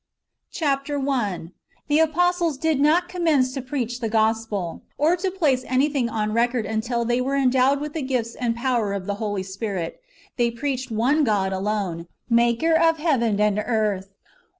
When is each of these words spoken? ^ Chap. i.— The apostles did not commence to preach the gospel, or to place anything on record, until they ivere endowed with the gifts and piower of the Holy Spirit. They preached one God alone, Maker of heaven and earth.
^ 0.51 0.51
Chap. 0.51 0.87
i.— 0.89 1.41
The 1.87 1.99
apostles 1.99 2.57
did 2.57 2.79
not 2.79 3.07
commence 3.07 3.53
to 3.53 3.61
preach 3.61 3.99
the 3.99 4.09
gospel, 4.09 4.81
or 4.97 5.15
to 5.17 5.29
place 5.29 5.63
anything 5.67 6.09
on 6.09 6.33
record, 6.33 6.65
until 6.65 7.05
they 7.05 7.19
ivere 7.19 7.39
endowed 7.39 7.79
with 7.79 7.93
the 7.93 8.01
gifts 8.01 8.33
and 8.33 8.55
piower 8.57 8.93
of 8.97 9.05
the 9.05 9.21
Holy 9.21 9.43
Spirit. 9.43 10.01
They 10.37 10.49
preached 10.49 10.89
one 10.89 11.23
God 11.23 11.53
alone, 11.53 12.07
Maker 12.31 12.73
of 12.73 12.97
heaven 12.97 13.39
and 13.39 13.59
earth. 13.63 14.09